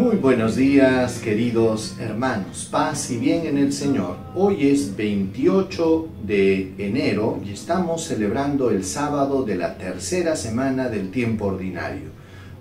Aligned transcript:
buenos 0.00 0.56
días 0.56 1.18
queridos 1.18 1.96
hermanos, 2.00 2.66
paz 2.70 3.10
y 3.10 3.18
bien 3.18 3.44
en 3.44 3.58
el 3.58 3.70
Señor. 3.70 4.16
Hoy 4.34 4.68
es 4.68 4.96
28 4.96 6.08
de 6.24 6.72
enero 6.78 7.38
y 7.44 7.52
estamos 7.52 8.04
celebrando 8.04 8.70
el 8.70 8.84
sábado 8.84 9.42
de 9.42 9.56
la 9.56 9.76
tercera 9.76 10.36
semana 10.36 10.88
del 10.88 11.10
tiempo 11.10 11.46
ordinario. 11.46 12.08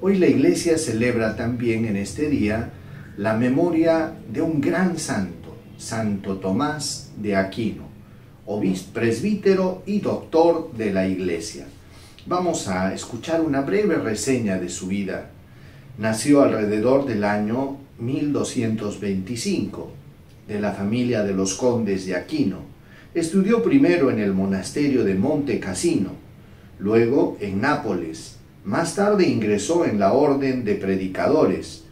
Hoy 0.02 0.18
la 0.18 0.28
iglesia 0.28 0.78
celebra 0.78 1.38
también 1.38 1.86
en 1.86 1.96
este 1.96 2.30
día 2.30 2.72
la 3.16 3.34
memoria 3.36 4.16
de 4.30 4.42
un 4.42 4.60
gran 4.60 5.00
santo, 5.00 5.56
Santo 5.78 6.38
Tomás 6.38 7.12
de 7.18 7.38
Aquino, 7.38 7.84
obispo, 8.48 9.00
presbítero 9.00 9.84
y 9.86 10.02
doctor 10.02 10.74
de 10.74 10.92
la 10.92 11.08
iglesia. 11.08 11.68
Vamos 12.26 12.68
a 12.68 12.94
escuchar 12.94 13.40
una 13.40 13.62
breve 13.62 13.96
reseña 13.96 14.60
de 14.60 14.68
su 14.68 14.88
vida 14.88 15.32
Nació 15.98 16.44
alrededor 16.44 17.06
del 17.06 17.24
año 17.24 17.78
1225, 18.00 19.92
de 20.48 20.60
la 20.60 20.72
familia 20.72 21.24
de 21.24 21.34
los 21.34 21.56
condes 21.56 22.06
de 22.06 22.16
Aquino. 22.16 22.60
Estudió 23.14 23.62
primero 23.62 24.10
en 24.10 24.20
el 24.20 24.34
monasterio 24.34 25.04
de 25.04 25.16
Monte 25.16 25.60
Cassino, 25.60 26.12
luego 26.80 27.38
en 27.40 27.62
Nápoles. 27.62 28.38
Más 28.64 28.96
tarde 28.96 29.28
ingresó 29.28 29.86
en 29.86 30.00
la 30.00 30.14
orden 30.14 30.64
de 30.64 30.76
predicadores 30.76 31.84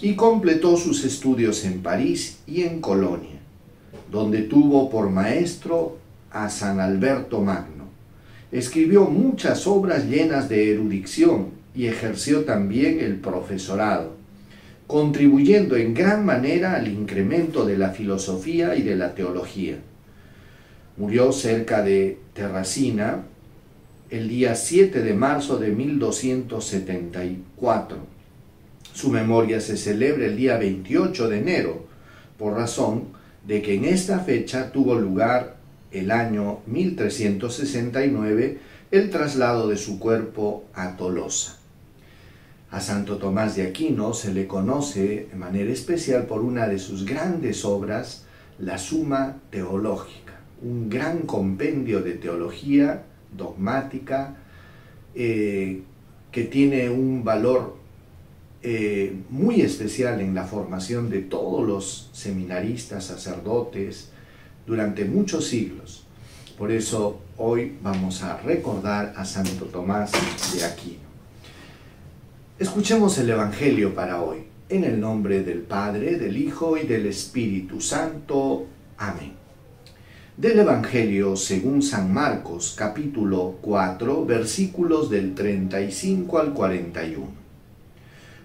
y 0.00 0.14
completó 0.14 0.76
sus 0.76 1.04
estudios 1.04 1.64
en 1.64 1.82
París 1.82 2.38
y 2.46 2.62
en 2.62 2.80
Colonia, 2.80 3.40
donde 4.10 4.42
tuvo 4.42 4.90
por 4.90 5.10
maestro 5.10 5.98
a 6.30 6.48
San 6.48 6.80
Alberto 6.80 7.40
Magno. 7.40 7.84
Escribió 8.50 9.04
muchas 9.04 9.66
obras 9.66 10.04
llenas 10.06 10.48
de 10.48 10.72
erudición 10.72 11.61
y 11.74 11.86
ejerció 11.86 12.44
también 12.44 13.00
el 13.00 13.16
profesorado, 13.16 14.12
contribuyendo 14.86 15.76
en 15.76 15.94
gran 15.94 16.26
manera 16.26 16.74
al 16.74 16.88
incremento 16.88 17.64
de 17.64 17.78
la 17.78 17.88
filosofía 17.90 18.74
y 18.76 18.82
de 18.82 18.96
la 18.96 19.14
teología. 19.14 19.78
Murió 20.96 21.32
cerca 21.32 21.82
de 21.82 22.18
Terracina 22.34 23.24
el 24.10 24.28
día 24.28 24.54
7 24.54 25.02
de 25.02 25.14
marzo 25.14 25.58
de 25.58 25.70
1274. 25.70 27.96
Su 28.92 29.10
memoria 29.10 29.62
se 29.62 29.78
celebra 29.78 30.26
el 30.26 30.36
día 30.36 30.58
28 30.58 31.30
de 31.30 31.38
enero, 31.38 31.86
por 32.38 32.52
razón 32.54 33.04
de 33.46 33.62
que 33.62 33.72
en 33.74 33.86
esta 33.86 34.18
fecha 34.18 34.70
tuvo 34.70 34.96
lugar 34.96 35.56
el 35.90 36.10
año 36.10 36.58
1369 36.66 38.58
el 38.90 39.08
traslado 39.08 39.68
de 39.68 39.78
su 39.78 39.98
cuerpo 39.98 40.66
a 40.74 40.98
Tolosa. 40.98 41.61
A 42.72 42.80
Santo 42.80 43.18
Tomás 43.18 43.54
de 43.54 43.66
Aquino 43.66 44.14
se 44.14 44.32
le 44.32 44.46
conoce 44.46 45.28
de 45.30 45.36
manera 45.36 45.70
especial 45.70 46.24
por 46.24 46.40
una 46.40 46.68
de 46.68 46.78
sus 46.78 47.04
grandes 47.04 47.66
obras, 47.66 48.24
la 48.58 48.78
Suma 48.78 49.36
Teológica, 49.50 50.40
un 50.62 50.88
gran 50.88 51.18
compendio 51.26 52.00
de 52.00 52.14
teología 52.14 53.02
dogmática 53.36 54.36
eh, 55.14 55.82
que 56.30 56.44
tiene 56.44 56.88
un 56.88 57.22
valor 57.22 57.76
eh, 58.62 59.16
muy 59.28 59.60
especial 59.60 60.22
en 60.22 60.34
la 60.34 60.44
formación 60.44 61.10
de 61.10 61.20
todos 61.20 61.68
los 61.68 62.08
seminaristas, 62.14 63.04
sacerdotes, 63.04 64.12
durante 64.66 65.04
muchos 65.04 65.46
siglos. 65.46 66.06
Por 66.56 66.72
eso 66.72 67.20
hoy 67.36 67.76
vamos 67.82 68.22
a 68.22 68.38
recordar 68.38 69.12
a 69.14 69.26
Santo 69.26 69.66
Tomás 69.66 70.10
de 70.54 70.64
Aquino. 70.64 71.11
Escuchemos 72.62 73.18
el 73.18 73.28
Evangelio 73.28 73.92
para 73.92 74.22
hoy, 74.22 74.44
en 74.68 74.84
el 74.84 75.00
nombre 75.00 75.42
del 75.42 75.62
Padre, 75.62 76.16
del 76.16 76.36
Hijo 76.36 76.76
y 76.76 76.86
del 76.86 77.06
Espíritu 77.06 77.80
Santo. 77.80 78.66
Amén. 78.98 79.32
Del 80.36 80.60
Evangelio 80.60 81.34
según 81.34 81.82
San 81.82 82.14
Marcos, 82.14 82.76
capítulo 82.78 83.56
4, 83.62 84.24
versículos 84.26 85.10
del 85.10 85.34
35 85.34 86.38
al 86.38 86.54
41. 86.54 87.26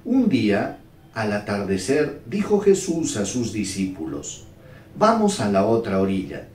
Un 0.06 0.30
día, 0.30 0.80
al 1.14 1.32
atardecer, 1.32 2.22
dijo 2.26 2.60
Jesús 2.60 3.18
a 3.18 3.26
sus 3.28 3.54
discípulos, 3.54 4.48
Vamos 4.98 5.40
a 5.42 5.52
la 5.52 5.64
otra 5.64 6.02
orilla. 6.02 6.48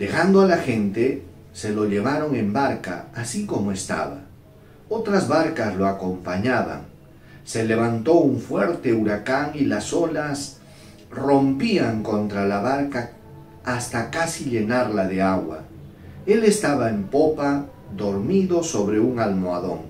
Dejando 0.00 0.40
a 0.40 0.46
la 0.46 0.56
gente, 0.56 1.22
se 1.52 1.70
lo 1.72 1.84
llevaron 1.84 2.34
en 2.34 2.52
barca, 2.52 3.06
así 3.14 3.46
como 3.46 3.70
estaba 3.70 4.33
otras 4.88 5.28
barcas 5.28 5.76
lo 5.76 5.86
acompañaban. 5.86 6.82
Se 7.44 7.64
levantó 7.64 8.14
un 8.14 8.40
fuerte 8.40 8.92
huracán 8.92 9.52
y 9.54 9.64
las 9.64 9.92
olas 9.92 10.58
rompían 11.10 12.02
contra 12.02 12.46
la 12.46 12.60
barca 12.60 13.12
hasta 13.64 14.10
casi 14.10 14.50
llenarla 14.50 15.06
de 15.06 15.22
agua. 15.22 15.60
Él 16.26 16.44
estaba 16.44 16.90
en 16.90 17.04
popa, 17.04 17.66
dormido 17.96 18.62
sobre 18.62 18.98
un 18.98 19.18
almohadón. 19.18 19.80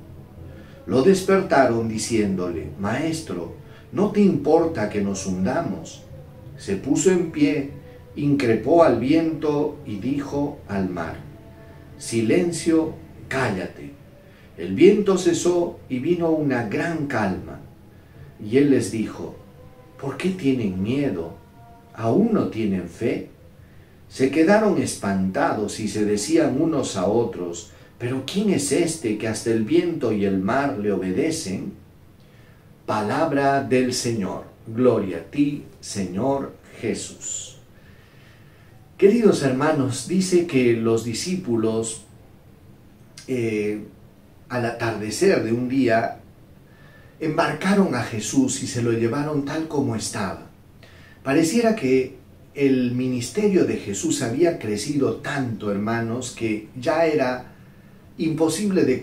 Lo 0.86 1.02
despertaron 1.02 1.88
diciéndole, 1.88 2.70
Maestro, 2.78 3.54
¿no 3.92 4.10
te 4.10 4.20
importa 4.20 4.90
que 4.90 5.00
nos 5.00 5.26
hundamos? 5.26 6.02
Se 6.58 6.76
puso 6.76 7.10
en 7.10 7.30
pie, 7.30 7.70
increpó 8.16 8.84
al 8.84 8.98
viento 9.00 9.78
y 9.86 9.96
dijo 9.96 10.58
al 10.68 10.88
mar, 10.88 11.16
Silencio, 11.98 12.94
cállate. 13.28 14.03
El 14.56 14.74
viento 14.74 15.18
cesó 15.18 15.80
y 15.88 15.98
vino 15.98 16.30
una 16.30 16.68
gran 16.68 17.06
calma. 17.06 17.60
Y 18.44 18.58
él 18.58 18.70
les 18.70 18.92
dijo, 18.92 19.34
¿por 20.00 20.16
qué 20.16 20.30
tienen 20.30 20.82
miedo? 20.82 21.34
¿Aún 21.94 22.32
no 22.32 22.48
tienen 22.48 22.88
fe? 22.88 23.30
Se 24.08 24.30
quedaron 24.30 24.80
espantados 24.80 25.80
y 25.80 25.88
se 25.88 26.04
decían 26.04 26.60
unos 26.60 26.96
a 26.96 27.06
otros, 27.06 27.70
¿pero 27.98 28.22
quién 28.30 28.50
es 28.50 28.70
este 28.70 29.18
que 29.18 29.26
hasta 29.26 29.50
el 29.50 29.64
viento 29.64 30.12
y 30.12 30.24
el 30.24 30.38
mar 30.38 30.78
le 30.78 30.92
obedecen? 30.92 31.72
Palabra 32.86 33.62
del 33.62 33.92
Señor. 33.92 34.44
Gloria 34.66 35.18
a 35.18 35.30
ti, 35.30 35.64
Señor 35.80 36.54
Jesús. 36.80 37.56
Queridos 38.96 39.42
hermanos, 39.42 40.06
dice 40.06 40.46
que 40.46 40.74
los 40.74 41.04
discípulos 41.04 42.04
eh, 43.26 43.82
al 44.54 44.66
atardecer 44.66 45.42
de 45.42 45.52
un 45.52 45.68
día, 45.68 46.20
embarcaron 47.18 47.94
a 47.96 48.04
Jesús 48.04 48.62
y 48.62 48.68
se 48.68 48.82
lo 48.82 48.92
llevaron 48.92 49.44
tal 49.44 49.66
como 49.66 49.96
estaba. 49.96 50.46
Pareciera 51.24 51.74
que 51.74 52.16
el 52.54 52.92
ministerio 52.92 53.64
de 53.64 53.78
Jesús 53.78 54.22
había 54.22 54.60
crecido 54.60 55.16
tanto, 55.16 55.72
hermanos, 55.72 56.36
que 56.38 56.68
ya 56.80 57.04
era 57.04 57.52
imposible 58.16 58.84
de, 58.84 59.02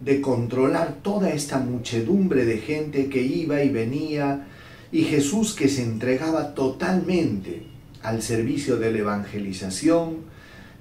de, 0.00 0.20
controlar 0.20 0.98
toda 1.02 1.30
esta 1.30 1.58
muchedumbre 1.58 2.44
de 2.44 2.58
gente 2.58 3.08
que 3.08 3.20
iba 3.20 3.64
y 3.64 3.70
venía, 3.70 4.46
y 4.92 5.02
Jesús 5.02 5.54
que 5.54 5.68
se 5.68 5.82
entregaba 5.82 6.54
totalmente 6.54 7.64
al 8.04 8.22
servicio 8.22 8.76
de 8.76 8.92
la 8.92 8.98
evangelización, 8.98 10.18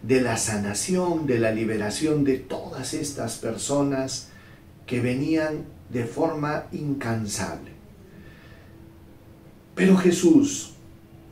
de 0.04 0.22
la 0.22 0.38
sanación, 0.38 1.26
de 1.26 1.40
la 1.40 1.52
liberación 1.52 2.24
de 2.24 2.38
todas 2.38 2.94
estas 2.94 3.38
personas 3.38 4.30
que 4.86 5.00
venían 5.00 5.64
de 5.90 6.04
forma 6.04 6.66
incansable. 6.74 7.72
Pero 9.76 9.96
Jesús, 9.98 10.74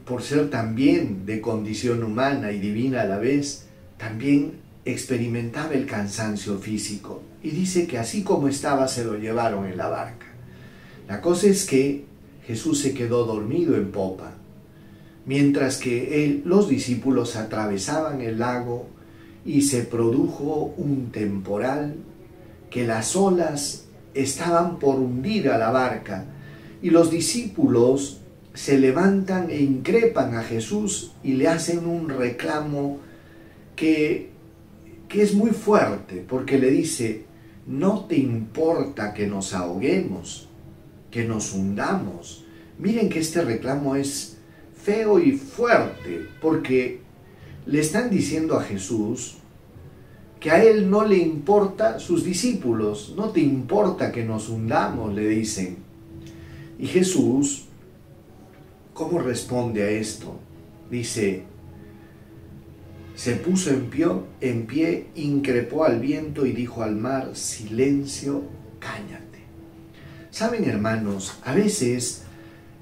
por 0.06 0.23
ser 0.23 0.50
también 0.50 1.25
de 1.25 1.41
condición 1.41 2.01
humana 2.01 2.51
y 2.51 2.59
divina 2.59 3.01
a 3.01 3.06
la 3.06 3.18
vez, 3.18 3.65
también 3.97 4.53
experimentaba 4.85 5.74
el 5.74 5.85
cansancio 5.85 6.57
físico 6.57 7.21
y 7.44 7.51
dice 7.51 7.85
que 7.85 8.00
así 8.00 8.24
como 8.24 8.47
estaba 8.47 8.88
se 8.88 9.03
lo 9.03 9.15
llevaron 9.17 9.65
en 9.65 9.77
la 9.77 9.89
barca. 9.89 10.27
La 11.07 11.21
cosa 11.21 11.47
es 11.47 11.65
que 11.65 12.06
Jesús 12.47 12.79
se 12.79 12.94
quedó 12.94 13.25
dormido 13.25 13.75
en 13.75 13.91
popa 13.91 14.33
mientras 15.25 15.77
que 15.77 16.41
los 16.45 16.69
discípulos 16.69 17.35
atravesaban 17.35 18.21
el 18.21 18.39
lago 18.39 18.88
y 19.45 19.63
se 19.63 19.83
produjo 19.83 20.73
un 20.77 21.12
temporal 21.12 21.95
que 22.69 22.85
las 22.85 23.15
olas 23.15 23.85
estaban 24.13 24.79
por 24.79 24.95
hundir 24.95 25.50
a 25.50 25.57
la 25.57 25.71
barca 25.71 26.25
y 26.81 26.89
los 26.89 27.12
discípulos 27.12 28.21
se 28.53 28.77
levantan 28.77 29.50
e 29.50 29.62
increpan 29.62 30.35
a 30.35 30.44
Jesús 30.44 31.13
y 31.24 31.33
le 31.33 31.47
hacen 31.47 31.85
un 31.85 32.09
reclamo 32.09 33.00
que, 33.75 34.31
que 35.07 35.21
es 35.21 35.33
muy 35.33 35.51
fuerte 35.51 36.25
porque 36.27 36.59
le 36.59 36.69
dice, 36.69 37.25
no 37.67 38.06
te 38.06 38.17
importa 38.17 39.13
que 39.13 39.27
nos 39.27 39.53
ahoguemos, 39.53 40.50
que 41.09 41.25
nos 41.25 41.53
hundamos. 41.53 42.45
Miren 42.77 43.09
que 43.09 43.19
este 43.19 43.41
reclamo 43.41 43.95
es 43.95 44.38
feo 44.83 45.19
y 45.19 45.33
fuerte, 45.33 46.27
porque 46.41 47.01
le 47.65 47.79
están 47.79 48.09
diciendo 48.09 48.57
a 48.57 48.63
Jesús 48.63 49.37
que 50.39 50.49
a 50.49 50.63
él 50.63 50.89
no 50.89 51.05
le 51.05 51.17
importa 51.17 51.99
sus 51.99 52.23
discípulos, 52.23 53.13
no 53.15 53.29
te 53.29 53.41
importa 53.41 54.11
que 54.11 54.23
nos 54.23 54.49
hundamos, 54.49 55.13
le 55.13 55.27
dicen. 55.27 55.77
Y 56.79 56.87
Jesús, 56.87 57.65
¿cómo 58.93 59.19
responde 59.19 59.83
a 59.83 59.89
esto? 59.89 60.39
Dice, 60.89 61.43
se 63.13 63.35
puso 63.35 63.69
en 63.69 63.85
pie, 63.91 64.07
en 64.41 64.65
pie, 64.65 65.07
increpó 65.15 65.83
al 65.83 65.99
viento 65.99 66.47
y 66.47 66.53
dijo 66.53 66.81
al 66.81 66.95
mar, 66.95 67.35
silencio, 67.35 68.41
cállate. 68.79 69.21
Saben 70.31 70.63
hermanos, 70.63 71.37
a 71.45 71.53
veces 71.53 72.23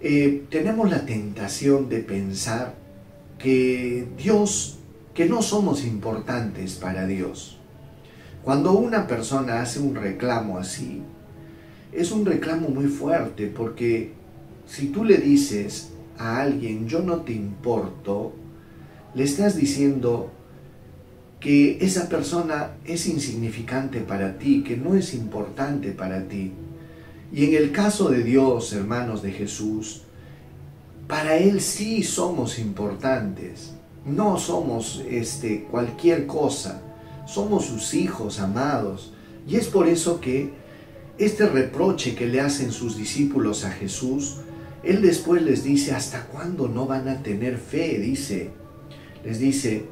eh, 0.01 0.45
tenemos 0.49 0.89
la 0.89 1.05
tentación 1.05 1.89
de 1.89 1.99
pensar 1.99 2.75
que 3.37 4.07
Dios, 4.17 4.79
que 5.13 5.25
no 5.25 5.41
somos 5.41 5.83
importantes 5.85 6.75
para 6.75 7.05
Dios. 7.05 7.57
Cuando 8.43 8.73
una 8.73 9.07
persona 9.07 9.61
hace 9.61 9.79
un 9.79 9.95
reclamo 9.95 10.57
así, 10.57 11.01
es 11.91 12.11
un 12.11 12.25
reclamo 12.25 12.69
muy 12.69 12.87
fuerte 12.87 13.47
porque 13.47 14.13
si 14.65 14.87
tú 14.87 15.03
le 15.03 15.17
dices 15.17 15.91
a 16.17 16.41
alguien 16.41 16.87
yo 16.87 17.01
no 17.01 17.21
te 17.21 17.33
importo, 17.33 18.33
le 19.15 19.23
estás 19.23 19.55
diciendo 19.55 20.31
que 21.39 21.77
esa 21.81 22.09
persona 22.09 22.71
es 22.85 23.07
insignificante 23.07 24.01
para 24.01 24.37
ti, 24.37 24.63
que 24.63 24.77
no 24.77 24.95
es 24.95 25.13
importante 25.13 25.91
para 25.91 26.27
ti. 26.27 26.51
Y 27.31 27.45
en 27.45 27.55
el 27.55 27.71
caso 27.71 28.09
de 28.09 28.23
Dios, 28.23 28.73
hermanos 28.73 29.21
de 29.21 29.31
Jesús, 29.31 30.01
para 31.07 31.37
Él 31.37 31.61
sí 31.61 32.03
somos 32.03 32.59
importantes. 32.59 33.71
No 34.05 34.37
somos 34.37 35.03
este, 35.09 35.63
cualquier 35.63 36.25
cosa. 36.25 36.81
Somos 37.27 37.65
sus 37.65 37.93
hijos 37.93 38.39
amados. 38.39 39.13
Y 39.47 39.55
es 39.55 39.67
por 39.67 39.87
eso 39.87 40.19
que 40.19 40.51
este 41.19 41.47
reproche 41.47 42.15
que 42.15 42.27
le 42.27 42.41
hacen 42.41 42.71
sus 42.71 42.97
discípulos 42.97 43.65
a 43.65 43.71
Jesús, 43.71 44.37
Él 44.83 45.01
después 45.01 45.41
les 45.41 45.63
dice, 45.63 45.93
¿hasta 45.93 46.25
cuándo 46.25 46.67
no 46.67 46.87
van 46.87 47.07
a 47.07 47.21
tener 47.21 47.57
fe? 47.57 47.99
Dice, 47.99 48.51
les 49.23 49.39
dice, 49.39 49.85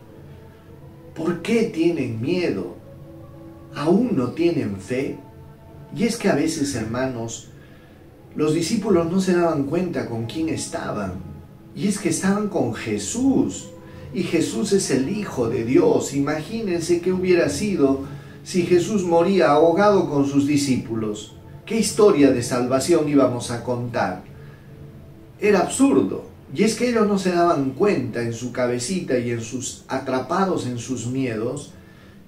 ¿por 1.14 1.42
qué 1.42 1.64
tienen 1.64 2.22
miedo? 2.22 2.78
¿Aún 3.76 4.16
no 4.16 4.30
tienen 4.30 4.78
fe? 4.78 5.18
Y 5.96 6.04
es 6.04 6.18
que 6.18 6.30
a 6.30 6.36
veces, 6.36 6.76
hermanos, 6.76 7.50
los 8.36 8.54
discípulos 8.54 9.12
no 9.12 9.20
se 9.20 9.34
daban 9.34 9.64
cuenta 9.64 10.08
con 10.08 10.26
quién 10.26 10.50
estaban. 10.50 11.14
Y 11.76 11.88
es 11.88 12.00
que 12.00 12.10
estaban 12.10 12.50
con 12.50 12.74
Jesús. 12.74 13.70
Y 14.14 14.24
Jesús 14.24 14.74
es 14.74 14.92
el 14.92 15.10
Hijo 15.10 15.50
de 15.50 15.64
Dios. 15.64 16.14
Imagínense 16.14 17.02
qué 17.02 17.12
hubiera 17.12 17.50
sido 17.50 18.06
si 18.44 18.64
Jesús 18.66 19.04
moría 19.04 19.52
ahogado 19.52 20.10
con 20.10 20.28
sus 20.28 20.48
discípulos. 20.48 21.36
¿Qué 21.66 21.80
historia 21.80 22.32
de 22.32 22.44
salvación 22.44 23.10
íbamos 23.10 23.52
a 23.52 23.64
contar? 23.64 24.24
Era 25.40 25.60
absurdo. 25.60 26.26
Y 26.54 26.64
es 26.64 26.76
que 26.76 26.90
ellos 26.90 27.08
no 27.08 27.18
se 27.18 27.32
daban 27.32 27.72
cuenta 27.72 28.22
en 28.22 28.34
su 28.34 28.54
cabecita 28.54 29.20
y 29.20 29.32
en 29.32 29.42
sus 29.42 29.84
atrapados 29.88 30.66
en 30.66 30.78
sus 30.78 31.08
miedos 31.08 31.74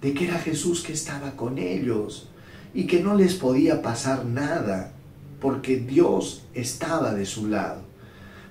de 0.01 0.13
que 0.13 0.25
era 0.25 0.39
Jesús 0.39 0.81
que 0.81 0.93
estaba 0.93 1.35
con 1.35 1.57
ellos 1.57 2.28
y 2.73 2.85
que 2.85 3.01
no 3.01 3.15
les 3.15 3.35
podía 3.35 3.81
pasar 3.81 4.25
nada 4.25 4.91
porque 5.39 5.77
Dios 5.77 6.43
estaba 6.53 7.13
de 7.13 7.25
su 7.25 7.47
lado. 7.47 7.81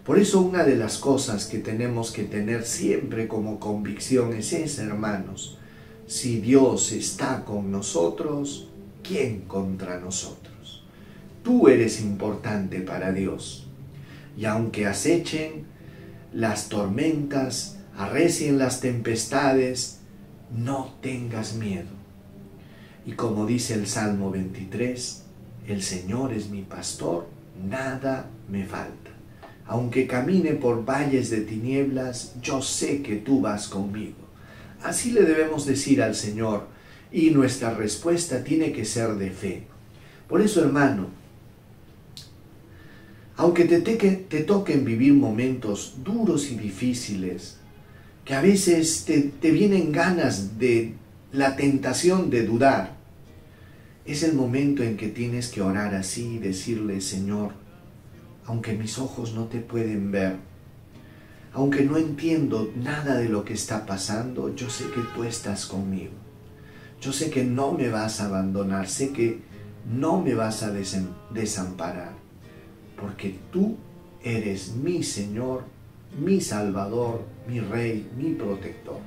Por 0.05 0.19
eso 0.19 0.41
una 0.41 0.65
de 0.65 0.77
las 0.77 0.97
cosas 0.97 1.47
que 1.47 1.59
tenemos 1.59 2.13
que 2.13 2.25
tener 2.25 2.65
siempre 2.65 3.29
como 3.29 3.61
convicción 3.61 4.33
es 4.33 4.79
hermanos. 4.79 5.59
Si 6.07 6.41
Dios 6.41 6.93
está 6.93 7.45
con 7.45 7.71
nosotros, 7.71 8.69
¿quién 9.03 9.43
contra 9.43 10.01
nosotros? 10.01 10.85
Tú 11.45 11.69
eres 11.69 12.01
importante 12.01 12.81
para 12.81 13.13
Dios. 13.13 13.67
Y 14.37 14.47
aunque 14.47 14.87
acechen 14.87 15.67
las 16.33 16.71
tormentas, 16.71 17.77
arrecien 17.97 18.59
las 18.59 18.81
tempestades, 18.81 19.99
no 20.51 20.95
tengas 21.03 21.55
miedo. 21.55 21.98
Y 23.09 23.13
como 23.13 23.47
dice 23.47 23.73
el 23.73 23.87
Salmo 23.87 24.31
23, 24.31 25.23
el 25.67 25.83
Señor 25.83 26.35
es 26.35 26.51
mi 26.51 26.61
pastor, 26.61 27.27
nada 27.67 28.29
me 28.51 28.67
falta. 28.67 29.13
Aunque 29.65 30.07
camine 30.07 30.53
por 30.53 30.85
valles 30.85 31.31
de 31.31 31.41
tinieblas, 31.41 32.35
yo 32.43 32.61
sé 32.61 33.01
que 33.01 33.17
tú 33.17 33.41
vas 33.41 33.67
conmigo. 33.69 34.19
Así 34.83 35.13
le 35.13 35.23
debemos 35.23 35.65
decir 35.65 36.03
al 36.03 36.15
Señor 36.15 36.67
y 37.11 37.31
nuestra 37.31 37.73
respuesta 37.73 38.45
tiene 38.45 38.73
que 38.73 38.85
ser 38.85 39.15
de 39.15 39.31
fe. 39.31 39.63
Por 40.29 40.43
eso, 40.43 40.63
hermano, 40.63 41.07
aunque 43.37 43.65
te, 43.65 44.43
toquen 44.43 44.85
vivir 44.85 45.15
momentos 45.15 45.95
duros 46.05 46.51
y 46.51 46.57
difíciles, 46.57 47.57
que 48.27 48.35
a 48.35 48.43
veces 48.43 49.07
te 49.07 49.51
vienen 49.51 49.93
ganas 49.93 50.59
de 50.59 50.93
la 51.33 51.57
tentación 51.57 52.29
de 52.29 52.45
dudar, 52.45 52.98
es 54.13 54.23
el 54.23 54.35
momento 54.35 54.83
en 54.83 54.97
que 54.97 55.09
tienes 55.09 55.49
que 55.49 55.61
orar 55.61 55.95
así 55.95 56.37
y 56.37 56.39
decirle, 56.39 57.01
Señor, 57.01 57.53
aunque 58.47 58.73
mis 58.75 58.99
ojos 58.99 59.35
no 59.35 59.45
te 59.45 59.61
pueden 59.61 60.11
ver, 60.11 60.37
aunque 61.53 61.85
no 61.85 61.97
entiendo 61.97 62.73
nada 62.77 63.17
de 63.17 63.29
lo 63.29 63.45
que 63.45 63.53
está 63.53 63.85
pasando, 63.85 64.55
yo 64.55 64.71
sé 64.71 64.85
que 64.91 65.03
tú 65.15 65.25
estás 65.25 65.67
conmigo. 65.67 66.13
Yo 67.01 67.13
sé 67.13 67.31
que 67.31 67.45
no 67.45 67.73
me 67.73 67.89
vas 67.91 68.21
a 68.21 68.27
abandonar, 68.27 68.89
sé 68.89 69.13
que 69.13 69.41
no 69.89 70.21
me 70.21 70.35
vas 70.35 70.63
a 70.63 70.73
desamparar, 70.73 72.13
porque 73.01 73.39
tú 73.53 73.77
eres 74.23 74.75
mi 74.75 75.03
Señor, 75.03 75.65
mi 76.19 76.41
Salvador, 76.41 77.25
mi 77.47 77.61
Rey, 77.61 78.09
mi 78.17 78.35
protector. 78.35 78.99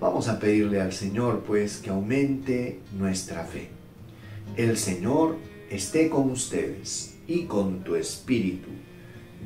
Vamos 0.00 0.28
a 0.28 0.38
pedirle 0.38 0.80
al 0.80 0.92
Señor 0.92 1.42
pues 1.46 1.78
que 1.78 1.90
aumente 1.90 2.80
nuestra 2.96 3.44
fe. 3.44 3.75
El 4.54 4.76
Señor 4.76 5.36
esté 5.70 6.08
con 6.08 6.30
ustedes 6.30 7.16
y 7.26 7.44
con 7.44 7.80
tu 7.82 7.96
espíritu. 7.96 8.68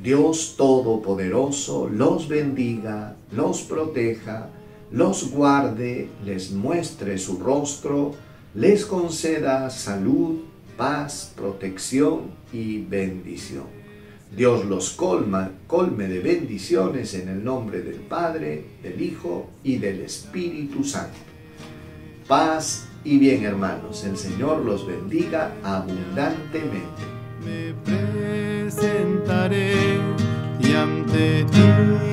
Dios 0.02 0.54
Todopoderoso 0.56 1.88
los 1.88 2.28
bendiga, 2.28 3.16
los 3.32 3.62
proteja, 3.62 4.50
los 4.90 5.30
guarde, 5.30 6.08
les 6.24 6.50
muestre 6.52 7.18
su 7.18 7.38
rostro, 7.38 8.14
les 8.54 8.86
conceda 8.86 9.70
salud, 9.70 10.40
paz, 10.76 11.32
protección 11.36 12.32
y 12.52 12.82
bendición. 12.82 13.80
Dios 14.36 14.64
los 14.64 14.90
colma, 14.90 15.50
colme 15.66 16.06
de 16.06 16.20
bendiciones 16.20 17.14
en 17.14 17.28
el 17.28 17.42
nombre 17.42 17.82
del 17.82 17.96
Padre, 17.96 18.64
del 18.82 19.00
Hijo 19.02 19.50
y 19.64 19.78
del 19.78 20.00
Espíritu 20.00 20.84
Santo. 20.84 21.18
Paz 22.28 22.86
y 23.04 23.18
bien, 23.18 23.44
hermanos, 23.44 24.04
el 24.04 24.16
Señor 24.16 24.64
los 24.64 24.86
bendiga 24.86 25.52
abundantemente. 25.62 27.02
Me 27.44 27.74
presentaré 27.84 29.74
y 30.60 30.72
ante 30.74 31.44
ti 31.44 32.09